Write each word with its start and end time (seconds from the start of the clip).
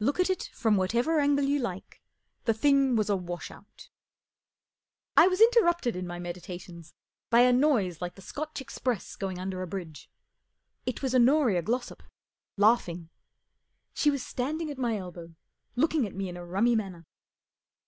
Look 0.00 0.18
at 0.18 0.28
it 0.28 0.50
from 0.52 0.76
whatever 0.76 1.20
angle 1.20 1.44
you 1.44 1.60
like, 1.60 2.02
the 2.46 2.52
thing 2.52 2.96
was 2.96 3.08
a 3.08 3.14
wash 3.14 3.48
out* 3.48 3.90
I 5.16 5.28
was 5.28 5.40
interrupted 5.40 5.94
in 5.94 6.04
my 6.04 6.18
medi¬ 6.18 6.42
tations 6.42 6.94
by 7.30 7.42
a 7.42 7.52
noise 7.52 8.02
like 8.02 8.16
the 8.16 8.20
Scotch 8.20 8.60
express 8.60 9.14
going 9.14 9.38
under 9.38 9.62
a 9.62 9.68
bridge. 9.68 10.10
It 10.84 11.00
was 11.00 11.14
Honoria 11.14 11.62
Glossop 11.62 12.02
laughing. 12.56 13.10
She 13.94 14.10
was 14.10 14.26
standing 14.26 14.68
at 14.68 14.78
my 14.78 14.96
elbow, 14.96 15.36
looking 15.76 16.08
at 16.08 16.14
me 16.16 16.28
in 16.28 16.36
a 16.36 16.44
rummy 16.44 16.74
manner. 16.74 17.06